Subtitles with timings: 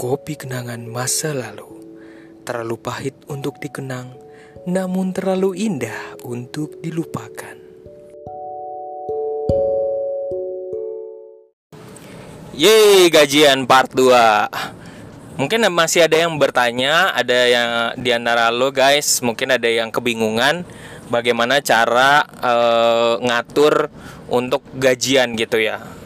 [0.00, 1.76] Kopi kenangan masa lalu.
[2.48, 4.16] Terlalu pahit untuk dikenang
[4.64, 7.60] Namun terlalu indah untuk dilupakan.
[12.56, 19.20] Yeay, gajian part 2 Mungkin masih ada yang bertanya Ada yang di antara lo guys.
[19.20, 20.64] Mungkin ada yang kebingungan
[21.12, 23.92] Bagaimana cara eh, ngatur
[24.32, 25.99] untuk gajian gitu ya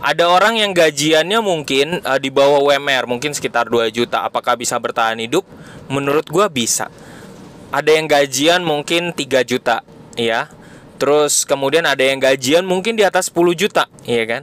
[0.00, 4.80] ada orang yang gajiannya mungkin uh, di bawah WMR mungkin sekitar 2 juta apakah bisa
[4.80, 5.44] bertahan hidup?
[5.92, 6.88] Menurut gua bisa.
[7.70, 9.84] Ada yang gajian mungkin 3 juta
[10.16, 10.48] ya
[11.00, 14.42] terus kemudian ada yang gajian mungkin di atas 10 juta ya kan?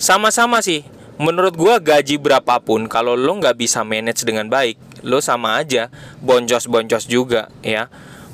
[0.00, 0.84] Sama-sama sih.
[1.16, 4.76] Menurut gua gaji berapapun kalau lo nggak bisa manage dengan baik
[5.06, 7.86] lo sama aja boncos-boncos juga ya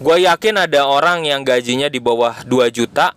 [0.02, 3.14] gue yakin ada orang yang gajinya di bawah 2 juta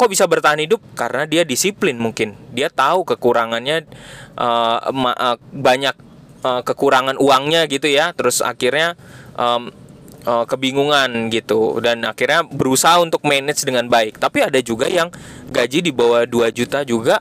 [0.00, 0.80] kok bisa bertahan hidup?
[0.96, 2.32] Karena dia disiplin mungkin.
[2.56, 3.84] Dia tahu kekurangannya
[4.40, 5.96] uh, banyak
[6.40, 8.16] uh, kekurangan uangnya gitu ya.
[8.16, 8.96] Terus akhirnya
[9.36, 9.68] um,
[10.24, 11.84] uh, kebingungan gitu.
[11.84, 14.16] Dan akhirnya berusaha untuk manage dengan baik.
[14.16, 15.12] Tapi ada juga yang
[15.52, 17.20] gaji di bawah 2 juta juga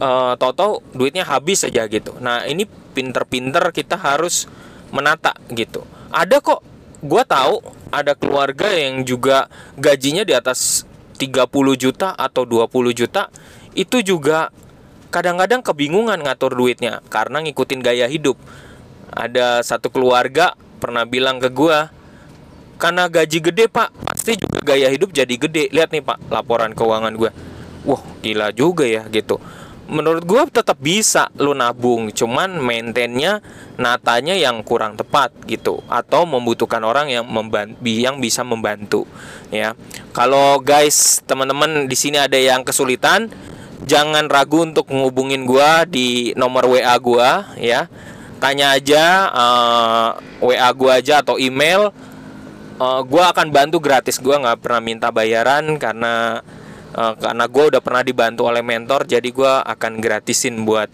[0.00, 2.16] uh, toto duitnya habis saja gitu.
[2.24, 4.48] Nah ini pinter-pinter kita harus
[4.88, 5.84] menata gitu.
[6.08, 6.64] Ada kok.
[7.04, 7.60] Gue tahu
[7.92, 13.32] ada keluarga yang juga gajinya di atas 30 juta atau 20 juta
[13.72, 14.52] itu juga
[15.08, 18.36] kadang-kadang kebingungan ngatur duitnya karena ngikutin gaya hidup.
[19.16, 21.88] Ada satu keluarga pernah bilang ke gua,
[22.76, 25.72] karena gaji gede pak, pasti juga gaya hidup jadi gede.
[25.72, 27.32] Lihat nih pak, laporan keuangan gua.
[27.86, 29.40] Wah gila juga ya gitu
[29.86, 33.38] menurut gue tetap bisa lu nabung cuman maintainnya
[33.78, 39.06] natanya yang kurang tepat gitu atau membutuhkan orang yang membantu yang bisa membantu
[39.54, 39.78] ya.
[40.10, 43.30] Kalau guys teman-teman di sini ada yang kesulitan
[43.86, 47.30] jangan ragu untuk menghubungin gue di nomor wa gue
[47.62, 47.86] ya.
[48.36, 50.08] Tanya aja uh,
[50.42, 51.88] wa gue aja atau email
[52.80, 54.18] uh, eh, gue akan bantu gratis.
[54.18, 56.42] Gue nggak pernah minta bayaran karena
[56.94, 60.86] uh, karena gue udah pernah dibantu oleh mentor jadi gue akan gratisin buat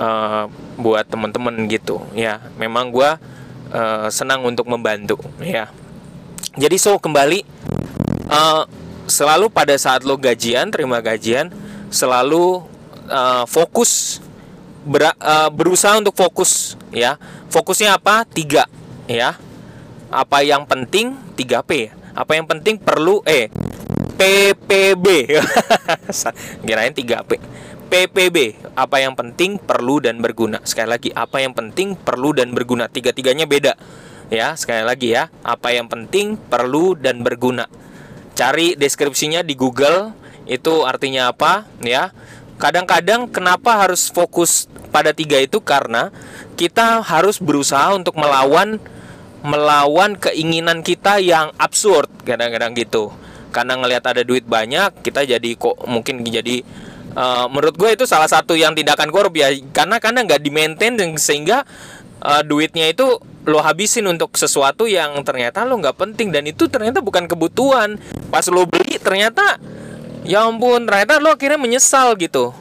[0.00, 0.48] uh,
[0.80, 2.02] buat temen-temen gitu.
[2.16, 3.10] Ya memang gue
[3.74, 5.70] uh, senang untuk membantu ya.
[6.58, 7.44] Jadi so kembali
[8.28, 8.66] uh,
[9.06, 11.52] selalu pada saat lo gajian terima gajian
[11.92, 12.64] selalu
[13.12, 14.18] uh, fokus
[14.82, 17.20] ber, uh, berusaha untuk fokus ya.
[17.52, 18.24] Fokusnya apa?
[18.24, 18.64] Tiga
[19.06, 19.36] ya.
[20.12, 21.16] Apa yang penting?
[21.32, 23.48] 3P apa yang penting perlu eh
[24.22, 25.34] PPB
[26.66, 27.30] kirain 3P
[27.90, 28.36] PPB
[28.78, 30.62] apa yang penting perlu dan berguna.
[30.62, 32.88] Sekali lagi apa yang penting perlu dan berguna.
[32.88, 33.76] Tiga-tiganya beda.
[34.32, 35.28] Ya sekali lagi ya.
[35.44, 37.68] Apa yang penting perlu dan berguna.
[38.32, 40.16] Cari deskripsinya di Google.
[40.48, 41.68] Itu artinya apa?
[41.84, 42.16] Ya.
[42.56, 45.60] Kadang-kadang kenapa harus fokus pada tiga itu?
[45.60, 46.08] Karena
[46.56, 48.80] kita harus berusaha untuk melawan
[49.44, 52.08] melawan keinginan kita yang absurd.
[52.24, 53.12] Kadang-kadang gitu
[53.52, 56.64] karena ngelihat ada duit banyak kita jadi kok mungkin jadi
[57.16, 59.52] uh, menurut gue itu salah satu yang tindakan korup ya.
[59.72, 61.64] Karena karena nggak di maintain sehingga
[62.24, 67.04] uh, duitnya itu lo habisin untuk sesuatu yang ternyata lo nggak penting dan itu ternyata
[67.04, 68.00] bukan kebutuhan.
[68.32, 69.60] Pas lo beli ternyata
[70.22, 72.54] ya ampun ternyata lo akhirnya menyesal gitu.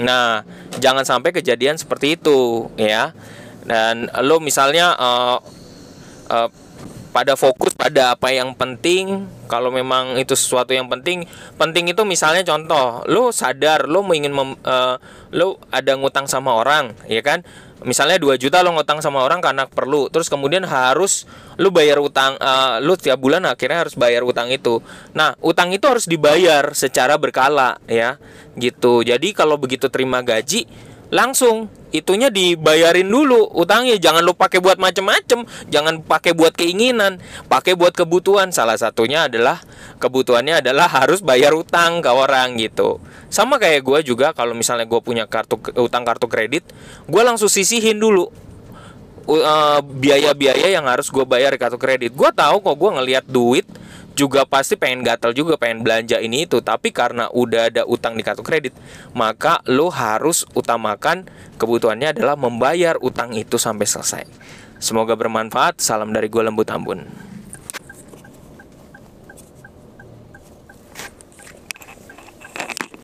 [0.00, 0.42] Nah
[0.80, 3.14] jangan sampai kejadian seperti itu ya.
[3.64, 5.38] Dan lo misalnya uh,
[6.28, 6.48] uh,
[7.14, 9.30] pada fokus pada apa yang penting.
[9.46, 14.58] Kalau memang itu sesuatu yang penting penting itu misalnya contoh lo sadar lo ingin mem,
[14.66, 14.98] uh,
[15.30, 17.46] lo ada ngutang sama orang ya kan?
[17.86, 22.34] Misalnya 2 juta lo ngutang sama orang karena perlu terus kemudian harus lo bayar utang
[22.42, 24.82] uh, lo tiap bulan akhirnya harus bayar utang itu.
[25.14, 28.18] Nah utang itu harus dibayar secara berkala ya
[28.58, 29.06] gitu.
[29.06, 30.66] Jadi kalau begitu terima gaji
[31.14, 37.78] langsung itunya dibayarin dulu utangnya jangan lu pakai buat macem-macem jangan pakai buat keinginan pakai
[37.78, 38.50] buat kebutuhan.
[38.50, 39.62] Salah satunya adalah
[40.02, 42.98] kebutuhannya adalah harus bayar utang ke orang gitu.
[43.30, 46.66] Sama kayak gue juga kalau misalnya gue punya kartu utang kartu kredit
[47.06, 48.26] gue langsung sisihin dulu
[49.30, 52.10] eh, biaya-biaya uh, yang harus gue bayar di kartu kredit.
[52.10, 53.70] Gue tahu kok gue ngelihat duit
[54.14, 56.62] juga pasti pengen gatel juga pengen belanja ini itu.
[56.62, 58.74] Tapi karena udah ada utang di kartu kredit
[59.12, 61.26] maka lo harus utamakan
[61.58, 64.24] kebutuhannya adalah membayar utang itu sampai selesai.
[64.78, 65.78] Semoga bermanfaat.
[65.82, 67.23] Salam dari gue lembut ambun